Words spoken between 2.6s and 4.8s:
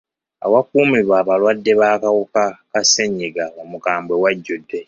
ka ssenyigga omukambwe wajudde.